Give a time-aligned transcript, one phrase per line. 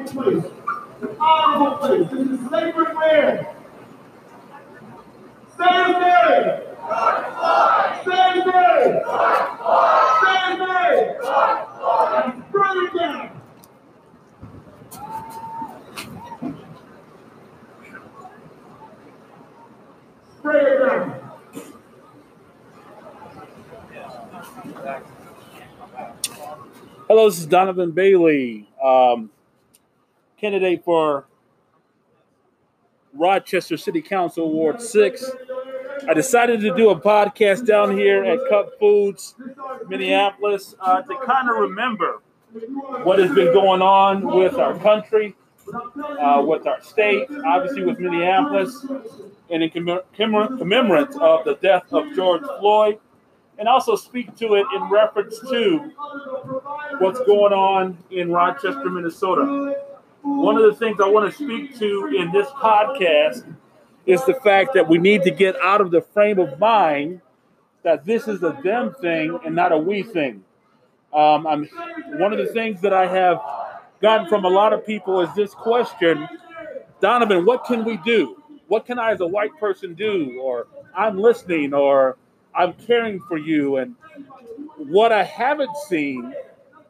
[0.00, 0.52] beautiful place,
[1.02, 2.10] an honorable place.
[2.10, 3.46] This is sacred land.
[8.46, 9.00] Mary!
[10.20, 11.14] Stand Mary!
[12.52, 13.42] Burn it down!
[20.38, 21.16] Spray it down.
[27.08, 29.30] Hello, this is Donovan Bailey, um,
[30.40, 31.26] candidate for
[33.12, 35.30] Rochester City Council Ward 6.
[36.08, 39.34] I decided to do a podcast down here at Cup Foods,
[39.88, 42.22] Minneapolis, uh, to kind of remember
[43.02, 45.36] what has been going on with our country,
[45.74, 48.86] uh, with our state, obviously with Minneapolis,
[49.50, 52.98] and in commem- commem- commemorance of the death of George Floyd,
[53.58, 55.92] and also speak to it in reference to
[56.98, 59.76] what's going on in Rochester, Minnesota.
[60.22, 63.54] One of the things I want to speak to in this podcast
[64.04, 67.22] is the fact that we need to get out of the frame of mind
[67.84, 70.44] that this is a them thing and not a we thing.
[71.12, 71.68] Um, I'm
[72.18, 73.40] one of the things that I have
[74.02, 76.28] gotten from a lot of people is this question,
[77.00, 78.42] Donovan, what can we do?
[78.68, 80.38] What can I as a white person do?
[80.40, 82.18] Or I'm listening, or
[82.54, 83.78] I'm caring for you.
[83.78, 83.96] And
[84.76, 86.34] what I haven't seen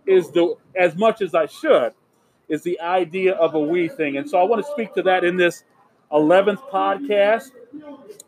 [0.04, 1.94] is the as much as I should
[2.50, 4.18] is the idea of a we thing.
[4.18, 5.64] And so I want to speak to that in this
[6.12, 7.52] 11th podcast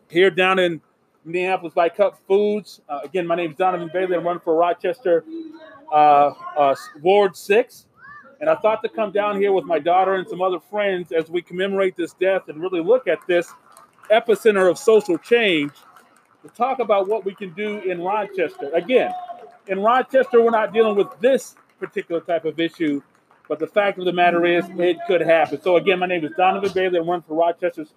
[0.09, 0.81] here down in
[1.25, 2.81] Minneapolis by Cup Foods.
[2.87, 4.15] Uh, again, my name is Donovan Bailey.
[4.15, 5.25] I'm running for Rochester
[5.91, 7.85] uh, uh, Ward 6.
[8.39, 11.29] And I thought to come down here with my daughter and some other friends as
[11.29, 13.53] we commemorate this death and really look at this
[14.09, 15.71] epicenter of social change
[16.41, 18.69] to talk about what we can do in Rochester.
[18.73, 19.13] Again,
[19.67, 23.01] in Rochester, we're not dealing with this particular type of issue,
[23.53, 25.61] but the fact of the matter is, it could happen.
[25.61, 26.97] So, again, my name is Donovan Bailey.
[26.97, 27.93] I run for Rochester's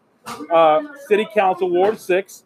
[0.53, 2.45] uh, City Council, Ward 6.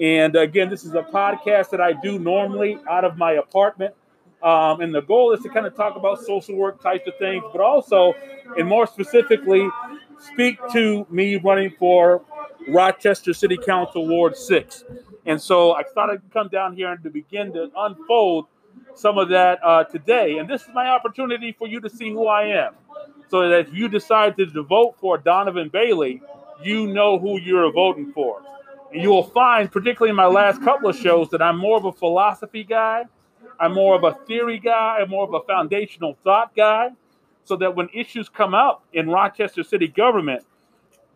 [0.00, 3.94] And again, this is a podcast that I do normally out of my apartment.
[4.42, 7.44] Um, and the goal is to kind of talk about social work types of things,
[7.52, 8.14] but also,
[8.56, 9.68] and more specifically,
[10.18, 12.22] speak to me running for
[12.68, 14.82] Rochester City Council Ward 6.
[15.26, 18.46] And so I thought I'd come down here and to begin to unfold
[18.96, 20.38] some of that uh, today.
[20.38, 22.74] And this is my opportunity for you to see who I am.
[23.28, 26.22] So that if you decide to vote for Donovan Bailey,
[26.62, 28.42] you know who you're voting for.
[28.92, 31.84] And you will find, particularly in my last couple of shows, that I'm more of
[31.84, 33.04] a philosophy guy.
[33.60, 34.98] I'm more of a theory guy.
[35.00, 36.90] I'm more of a foundational thought guy.
[37.44, 40.44] So that when issues come up in Rochester city government,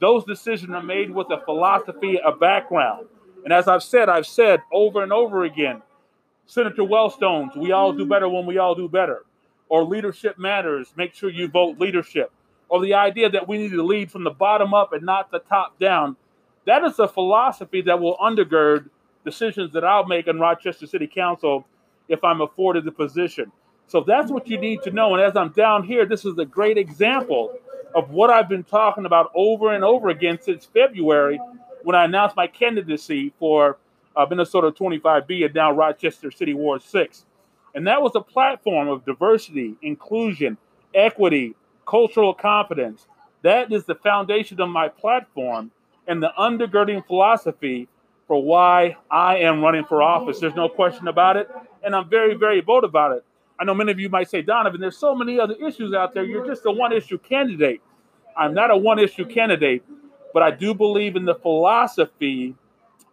[0.00, 3.06] those decisions are made with a philosophy, a background.
[3.44, 5.82] And as I've said, I've said over and over again,
[6.50, 9.24] Senator Wellstone's, we all do better when we all do better.
[9.68, 12.32] Or leadership matters, make sure you vote leadership.
[12.68, 15.38] Or the idea that we need to lead from the bottom up and not the
[15.38, 16.16] top down.
[16.66, 18.90] That is a philosophy that will undergird
[19.24, 21.68] decisions that I'll make in Rochester City Council
[22.08, 23.52] if I'm afforded the position.
[23.86, 25.14] So that's what you need to know.
[25.14, 27.56] And as I'm down here, this is a great example
[27.94, 31.38] of what I've been talking about over and over again since February
[31.84, 33.78] when I announced my candidacy for
[34.16, 37.24] uh, Minnesota 25B and now Rochester City Ward 6.
[37.74, 40.56] And that was a platform of diversity, inclusion,
[40.94, 41.54] equity,
[41.86, 43.06] cultural competence.
[43.42, 45.70] That is the foundation of my platform
[46.06, 47.88] and the undergirding philosophy
[48.26, 50.40] for why I am running for office.
[50.40, 51.48] There's no question about it.
[51.82, 53.24] And I'm very, very bold about it.
[53.58, 56.24] I know many of you might say, Donovan, there's so many other issues out there.
[56.24, 57.80] You're just a one issue candidate.
[58.36, 59.82] I'm not a one issue candidate,
[60.32, 62.54] but I do believe in the philosophy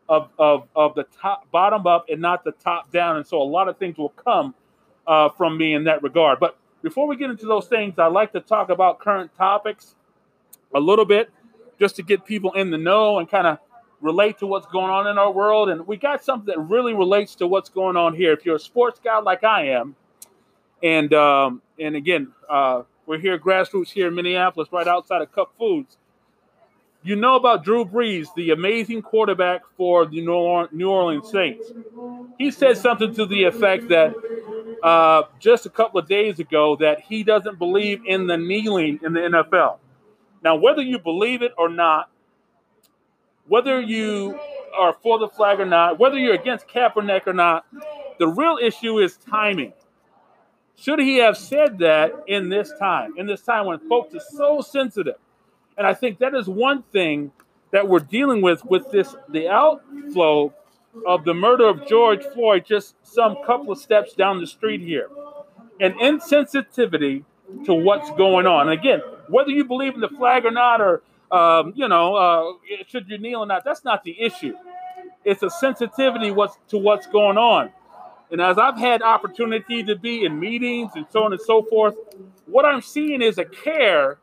[0.09, 3.17] of, of, of the top bottom up and not the top down.
[3.17, 4.55] And so a lot of things will come
[5.05, 6.39] uh, from me in that regard.
[6.39, 9.95] But before we get into those things, I'd like to talk about current topics
[10.73, 11.29] a little bit
[11.79, 13.59] just to get people in the know and kind of
[14.01, 15.69] relate to what's going on in our world.
[15.69, 18.31] And we got something that really relates to what's going on here.
[18.33, 19.95] If you're a sports guy like I am,
[20.83, 25.53] and um, and again, uh, we're here grassroots here in Minneapolis, right outside of Cup
[25.57, 25.97] Foods.
[27.07, 31.71] You know about Drew Brees, the amazing quarterback for the New Orleans Saints.
[32.37, 34.13] He said something to the effect that
[34.83, 39.13] uh, just a couple of days ago that he doesn't believe in the kneeling in
[39.13, 39.77] the NFL.
[40.43, 42.09] Now, whether you believe it or not,
[43.47, 44.37] whether you
[44.77, 47.65] are for the flag or not, whether you're against Kaepernick or not,
[48.19, 49.71] the real issue is timing.
[50.75, 54.59] Should he have said that in this time, in this time when folks are so
[54.59, 55.15] sensitive?
[55.77, 57.31] And I think that is one thing
[57.71, 60.53] that we're dealing with with this the outflow
[61.05, 65.09] of the murder of George Floyd just some couple of steps down the street here.
[65.79, 67.23] An insensitivity
[67.65, 68.69] to what's going on.
[68.69, 71.01] And again, Whether you believe in the flag or not, or
[71.31, 72.53] um, you know, uh,
[72.87, 74.55] should you kneel or not, that's not the issue.
[75.25, 77.71] It's a sensitivity what's, to what's going on.
[78.31, 81.95] And as I've had opportunity to be in meetings and so on and so forth,
[82.45, 84.17] what I'm seeing is a care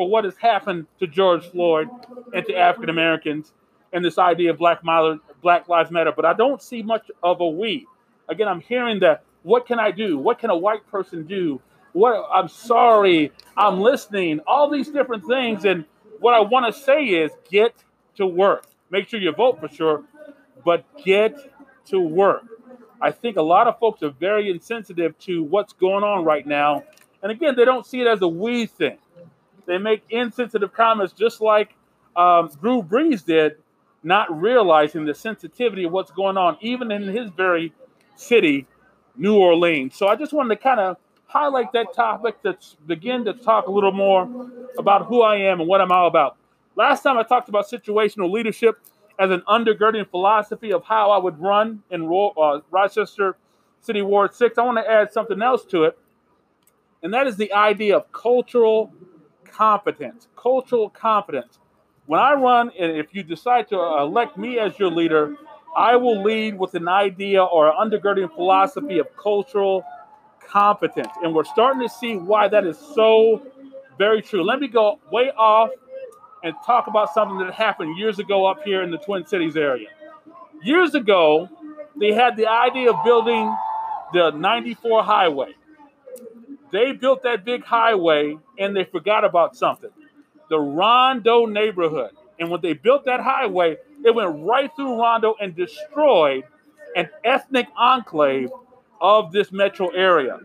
[0.00, 1.86] for what has happened to George Floyd
[2.32, 3.52] and to African Americans
[3.92, 4.80] and this idea of Black,
[5.42, 6.10] Black Lives Matter.
[6.16, 7.86] But I don't see much of a we.
[8.26, 10.16] Again, I'm hearing that what can I do?
[10.16, 11.60] What can a white person do?
[11.92, 15.66] What I'm sorry, I'm listening, all these different things.
[15.66, 15.84] And
[16.18, 17.74] what I want to say is get
[18.16, 18.64] to work.
[18.88, 20.04] Make sure you vote for sure,
[20.64, 21.34] but get
[21.88, 22.44] to work.
[23.02, 26.84] I think a lot of folks are very insensitive to what's going on right now.
[27.22, 28.96] And again, they don't see it as a we thing.
[29.70, 31.76] They make insensitive comments just like
[32.16, 33.54] um, Drew Brees did,
[34.02, 37.72] not realizing the sensitivity of what's going on, even in his very
[38.16, 38.66] city,
[39.16, 39.94] New Orleans.
[39.94, 43.70] So I just wanted to kind of highlight that topic to begin to talk a
[43.70, 44.28] little more
[44.76, 46.36] about who I am and what I'm all about.
[46.74, 48.80] Last time I talked about situational leadership
[49.20, 53.36] as an undergirding philosophy of how I would run in uh, Rochester
[53.82, 54.58] City Ward 6.
[54.58, 55.96] I want to add something else to it,
[57.04, 58.92] and that is the idea of cultural
[59.52, 60.28] competence.
[60.36, 61.58] Cultural competence.
[62.06, 65.36] When I run, and if you decide to elect me as your leader,
[65.76, 69.84] I will lead with an idea or an undergirding philosophy of cultural
[70.44, 71.12] competence.
[71.22, 73.46] And we're starting to see why that is so
[73.98, 74.42] very true.
[74.42, 75.70] Let me go way off
[76.42, 79.88] and talk about something that happened years ago up here in the Twin Cities area.
[80.62, 81.48] Years ago,
[81.98, 83.54] they had the idea of building
[84.12, 85.54] the 94 highway.
[86.72, 89.90] They built that big highway and they forgot about something
[90.50, 92.10] the Rondo neighborhood.
[92.40, 96.44] And when they built that highway, it went right through Rondo and destroyed
[96.96, 98.50] an ethnic enclave
[99.00, 100.40] of this metro area.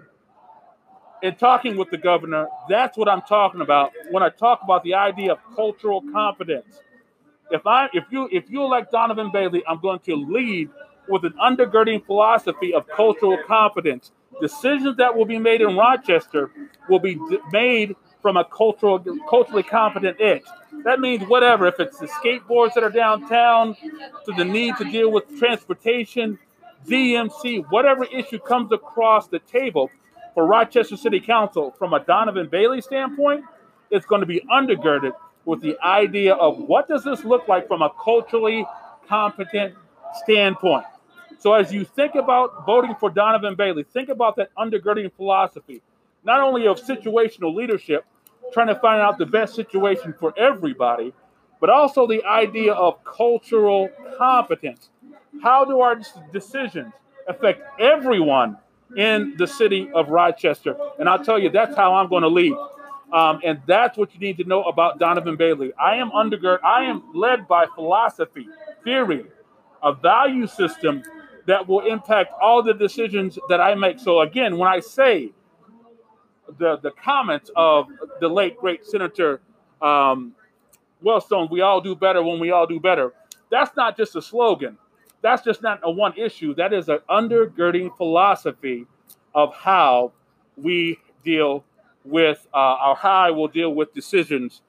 [1.24, 4.94] In talking with the governor, that's what I'm talking about when I talk about the
[4.94, 6.82] idea of cultural competence.
[7.50, 10.70] If I if you if you elect Donovan Bailey, I'm going to lead
[11.07, 14.12] with an undergirding philosophy of cultural competence.
[14.41, 16.51] Decisions that will be made in Rochester
[16.89, 17.19] will be
[17.51, 20.43] made from a cultural, culturally competent edge.
[20.83, 23.75] That means whatever, if it's the skateboards that are downtown,
[24.25, 26.39] to the need to deal with transportation,
[26.88, 29.89] DMC, whatever issue comes across the table
[30.33, 33.45] for Rochester City Council from a Donovan Bailey standpoint,
[33.89, 35.13] it's going to be undergirded
[35.45, 38.65] with the idea of what does this look like from a culturally
[39.07, 39.75] competent
[40.24, 40.85] standpoint.
[41.45, 45.83] So as you think about voting for Donovan Bailey, think about that undergirding philosophy,
[46.23, 48.03] not only of situational leadership,
[48.51, 51.13] trying to find out the best situation for everybody,
[51.61, 54.89] but also the idea of cultural competence.
[55.43, 56.01] How do our
[56.33, 56.91] decisions
[57.27, 58.57] affect everyone
[58.97, 60.75] in the city of Rochester?
[60.97, 62.57] And I'll tell you, that's how I'm going to lead.
[63.13, 65.73] Um, and that's what you need to know about Donovan Bailey.
[65.79, 68.49] I am undergird, I am led by philosophy,
[68.83, 69.25] theory,
[69.83, 71.03] a value system
[71.45, 73.99] that will impact all the decisions that I make.
[73.99, 75.31] So again, when I say
[76.57, 77.87] the the comments of
[78.19, 79.41] the late great Senator
[79.81, 80.33] um,
[81.03, 83.13] Wellstone, we all do better when we all do better.
[83.51, 84.77] That's not just a slogan.
[85.21, 86.53] That's just not a one issue.
[86.55, 88.85] That is an undergirding philosophy
[89.33, 90.13] of how
[90.55, 91.63] we deal
[92.03, 94.61] with uh, or how I will deal with decisions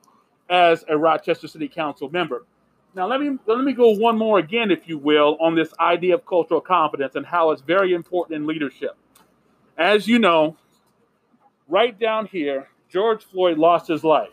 [0.48, 2.44] as a Rochester City Council member.
[2.96, 6.14] Now let me let me go one more again, if you will, on this idea
[6.14, 8.96] of cultural competence and how it's very important in leadership.
[9.76, 10.56] As you know,
[11.68, 14.30] right down here, George Floyd lost his life.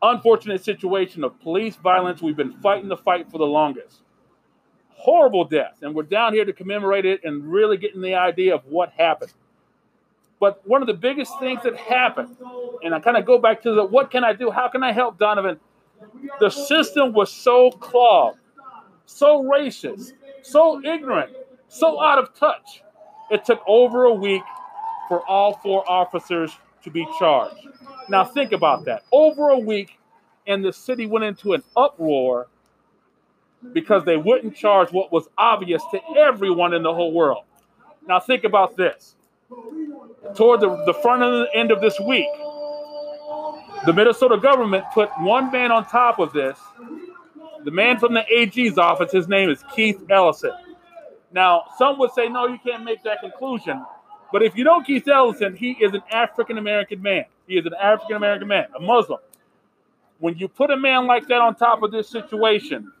[0.00, 2.22] Unfortunate situation of police violence.
[2.22, 3.98] We've been fighting the fight for the longest.
[4.90, 5.78] Horrible death.
[5.82, 9.32] And we're down here to commemorate it and really getting the idea of what happened.
[10.38, 12.36] But one of the biggest things that happened,
[12.84, 14.52] and I kind of go back to the what can I do?
[14.52, 15.58] How can I help Donovan?
[16.40, 18.38] The system was so clogged,
[19.06, 20.12] so racist,
[20.42, 21.30] so ignorant,
[21.68, 22.82] so out of touch.
[23.30, 24.42] It took over a week
[25.08, 26.52] for all four officers
[26.84, 27.56] to be charged.
[28.08, 29.02] Now, think about that.
[29.12, 29.98] Over a week,
[30.46, 32.48] and the city went into an uproar
[33.72, 37.44] because they wouldn't charge what was obvious to everyone in the whole world.
[38.06, 39.16] Now, think about this.
[40.34, 42.26] Toward the, the front end of this week,
[43.86, 46.58] the Minnesota government put one man on top of this.
[47.64, 50.52] The man from the AG's office, his name is Keith Ellison.
[51.32, 53.84] Now, some would say, no, you can't make that conclusion.
[54.32, 57.24] But if you know Keith Ellison, he is an African American man.
[57.46, 59.18] He is an African American man, a Muslim.
[60.18, 62.92] When you put a man like that on top of this situation,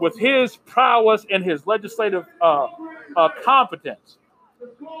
[0.00, 2.68] with his prowess and his legislative uh,
[3.16, 4.18] uh, competence,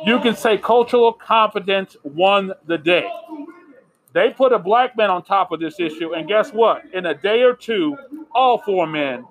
[0.04, 3.08] you can say cultural competence won the day.
[4.14, 6.82] They put a black man on top of this issue, and guess what?
[6.94, 7.98] In a day or two,
[8.32, 9.26] all four men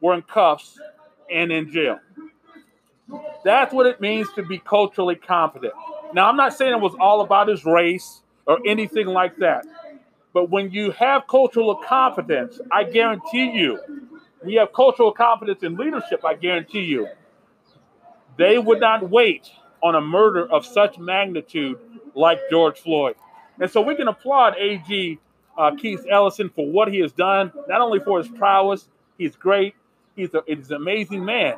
[0.00, 0.78] were in cuffs
[1.28, 1.98] and in jail.
[3.44, 5.72] That's what it means to be culturally competent.
[6.12, 9.66] Now, I'm not saying it was all about his race or anything like that.
[10.32, 13.80] But when you have cultural competence, I guarantee you,
[14.44, 17.08] we have cultural competence in leadership, I guarantee you,
[18.36, 19.50] they would not wait
[19.82, 21.78] on a murder of such magnitude
[22.14, 23.16] like George Floyd.
[23.60, 25.18] And so we can applaud AG
[25.58, 28.88] uh, Keith Ellison for what he has done, not only for his prowess,
[29.18, 29.74] he's great,
[30.14, 31.56] he's, a, he's an amazing man,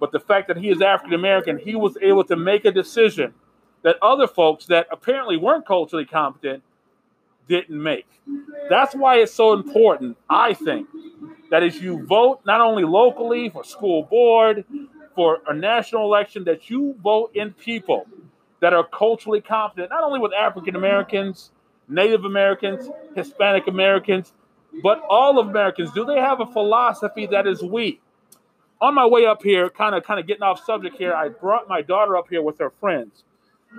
[0.00, 3.34] but the fact that he is African American, he was able to make a decision
[3.82, 6.62] that other folks that apparently weren't culturally competent
[7.48, 8.06] didn't make.
[8.68, 10.88] That's why it's so important, I think,
[11.50, 14.64] that as you vote not only locally for school board,
[15.14, 18.06] for a national election, that you vote in people
[18.60, 21.52] that are culturally competent, not only with African Americans,
[21.88, 24.32] Native Americans, Hispanic Americans,
[24.82, 25.90] but all of Americans.
[25.92, 28.02] Do they have a philosophy that is weak?
[28.80, 31.68] On my way up here, kind of kind of getting off subject here, I brought
[31.68, 33.24] my daughter up here with her friends.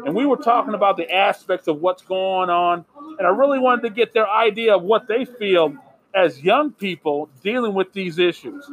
[0.06, 2.86] And we were talking about the aspects of what's going on.
[3.18, 5.74] And I really wanted to get their idea of what they feel
[6.14, 8.70] as young people dealing with these issues.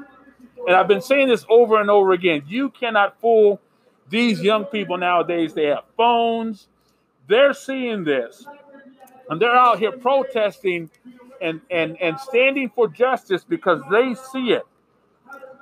[0.66, 2.42] And I've been saying this over and over again.
[2.46, 3.60] You cannot fool
[4.08, 5.54] these young people nowadays.
[5.54, 6.68] They have phones,
[7.28, 8.46] they're seeing this,
[9.28, 10.90] and they're out here protesting
[11.40, 14.62] and, and, and standing for justice because they see it.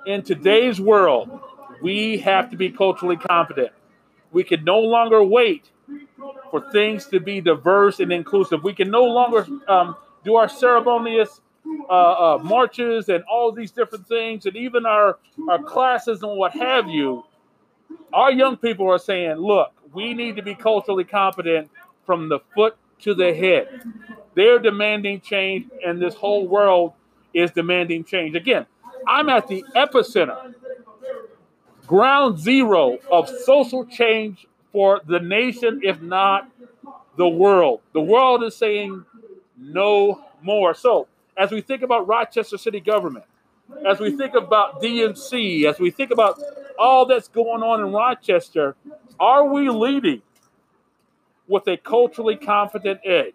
[0.07, 1.41] In today's world,
[1.83, 3.71] we have to be culturally competent.
[4.33, 5.71] We can no longer wait
[6.51, 8.63] for things to be diverse and inclusive.
[8.63, 11.41] We can no longer um, do our ceremonious
[11.89, 16.53] uh, uh, marches and all these different things, and even our, our classes and what
[16.53, 17.25] have you.
[18.13, 21.71] Our young people are saying, look, we need to be culturally competent
[22.07, 23.69] from the foot to the head.
[24.35, 26.93] They're demanding change, and this whole world
[27.33, 28.35] is demanding change.
[28.35, 28.67] Again,
[29.07, 30.55] I'm at the epicenter
[31.87, 36.51] ground zero of social change for the nation, if not
[37.17, 37.81] the world.
[37.93, 39.05] The world is saying
[39.59, 40.75] no more.
[40.75, 43.25] So, as we think about Rochester City government,
[43.87, 46.41] as we think about DMC, as we think about
[46.79, 48.77] all that's going on in Rochester,
[49.19, 50.23] are we leading
[51.47, 53.35] with a culturally confident edge?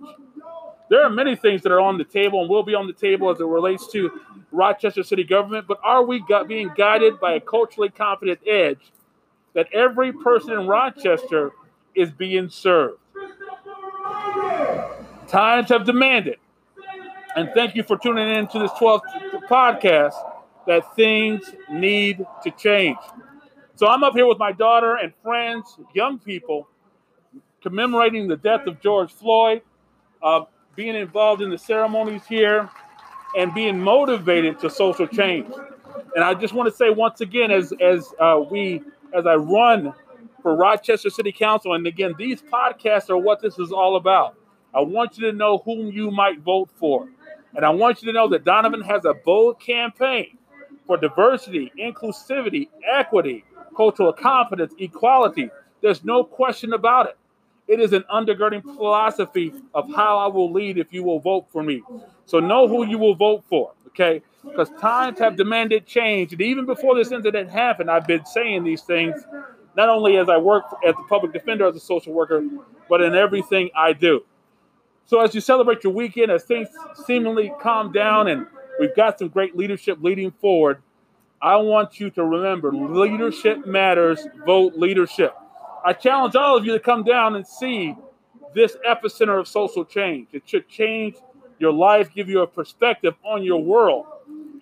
[0.89, 3.29] There are many things that are on the table and will be on the table
[3.29, 4.19] as it relates to
[4.51, 8.91] Rochester City government, but are we being guided by a culturally confident edge
[9.53, 11.51] that every person in Rochester
[11.93, 12.97] is being served?
[15.27, 16.37] Times have demanded,
[17.35, 19.01] and thank you for tuning in to this 12th
[19.47, 20.15] podcast,
[20.65, 22.97] that things need to change.
[23.79, 26.67] So I'm up here with my daughter and friends, young people,
[27.63, 29.61] commemorating the death of George Floyd.
[30.21, 30.41] Uh,
[30.75, 32.69] being involved in the ceremonies here,
[33.37, 35.47] and being motivated to social change.
[36.13, 38.81] And I just want to say once again, as as uh, we
[39.13, 39.93] as I run
[40.41, 44.35] for Rochester City Council, and again, these podcasts are what this is all about.
[44.73, 47.07] I want you to know whom you might vote for.
[47.55, 50.37] And I want you to know that Donovan has a bold campaign
[50.85, 53.45] for diversity, inclusivity, equity,
[53.79, 55.49] cultural competence, equality.
[55.81, 57.17] There's no question about it.
[57.65, 61.63] It is an undergirding philosophy of how I will lead if you will vote for
[61.63, 61.81] me.
[62.25, 64.21] So know who you will vote for, okay?
[64.43, 66.33] Because times have demanded change.
[66.33, 69.15] And even before this incident happened, I've been saying these things,
[69.77, 72.43] not only as I work as the public defender, as a social worker,
[72.89, 74.25] but in everything I do.
[75.05, 76.67] So as you celebrate your weekend, as things
[77.05, 78.45] seemingly calm down and
[78.77, 80.81] we've got some great leadership leading forward,
[81.41, 85.33] I want you to remember leadership matters, vote leadership.
[85.85, 87.95] I challenge all of you to come down and see
[88.53, 90.27] this epicenter of social change.
[90.33, 91.15] It should change
[91.59, 94.05] your life, give you a perspective on your world.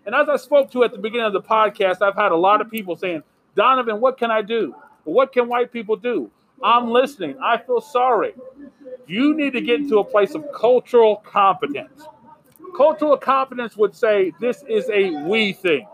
[0.05, 2.61] And as I spoke to at the beginning of the podcast, I've had a lot
[2.61, 3.23] of people saying,
[3.55, 4.75] Donovan, what can I do?
[5.03, 6.29] What can white people do?
[6.63, 7.37] I'm listening.
[7.41, 8.33] I feel sorry.
[9.07, 12.03] You need to get into a place of cultural competence.
[12.75, 15.87] Cultural competence would say this is a we thing.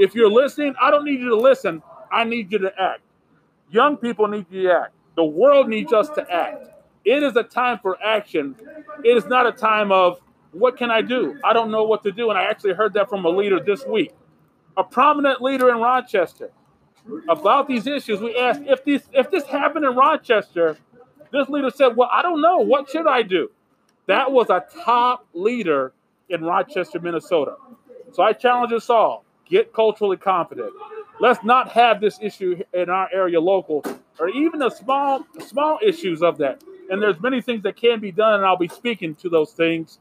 [0.00, 1.82] If you're listening, I don't need you to listen.
[2.10, 3.02] I need you to act.
[3.70, 4.94] Young people need to act.
[5.14, 6.68] The world needs us to act.
[7.04, 8.56] It is a time for action.
[9.04, 10.20] It is not a time of
[10.52, 11.38] what can I do?
[11.44, 12.30] I don't know what to do.
[12.30, 14.12] And I actually heard that from a leader this week,
[14.76, 16.50] a prominent leader in Rochester.
[17.28, 20.78] About these issues, we asked if this if this happened in Rochester.
[21.30, 22.58] This leader said, "Well, I don't know.
[22.58, 23.50] What should I do?"
[24.06, 25.92] That was a top leader
[26.28, 27.56] in Rochester, Minnesota.
[28.12, 30.72] So I challenge us all: get culturally competent.
[31.20, 33.84] Let's not have this issue in our area local,
[34.18, 36.62] or even the small small issues of that.
[36.88, 39.98] And there's many things that can be done, and I'll be speaking to those things.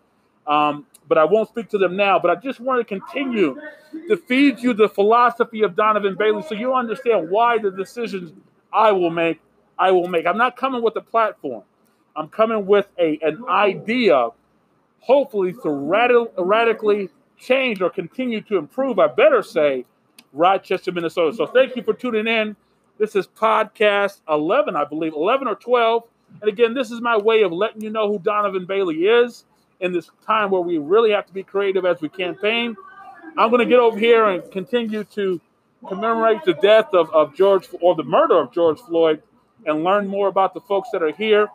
[0.48, 2.20] Um, but I won't speak to them now.
[2.20, 3.60] But I just want to continue
[4.08, 8.32] to feed you the philosophy of Donovan Bailey so you understand why the decisions
[8.72, 9.42] I will make,
[9.78, 10.26] I will make.
[10.26, 11.64] I'm not coming with a platform.
[12.16, 14.30] I'm coming with a an idea,
[15.00, 17.10] hopefully to radical, radically
[17.40, 19.00] change or continue to improve.
[19.00, 19.86] I better say,
[20.34, 21.36] Rochester, Minnesota.
[21.36, 22.56] So thank you for tuning in.
[22.98, 26.04] This is podcast 11, I believe, 11 or 12.
[26.42, 29.46] And again, this is my way of letting you know who Donovan Bailey is
[29.80, 32.76] in this time where we really have to be creative as we campaign.
[33.38, 35.40] I'm going to get over here and continue to
[35.88, 39.24] commemorate the death of, of George or the murder of George Floyd
[39.66, 41.48] and learn more about the folks that are here.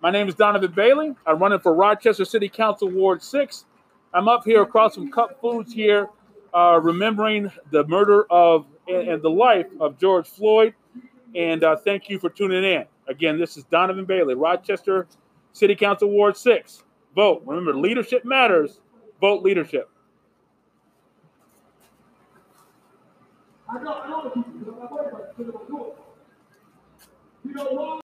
[0.00, 1.14] My name is Donovan Bailey.
[1.26, 3.64] I'm running for Rochester City Council Ward 6.
[4.14, 6.08] I'm up here across from Cup Foods here,
[6.52, 10.74] uh, remembering the murder of and, and, the life of George Floyd.
[11.34, 12.84] And uh, thank you for tuning in.
[13.08, 15.06] Again, this is Donovan Bailey, Rochester
[15.52, 16.84] City Council Ward 6.
[17.14, 17.42] Vote.
[17.46, 18.80] Remember, leadership matters.
[19.20, 19.88] Vote leadership.
[23.68, 23.78] I
[27.44, 27.98] know why?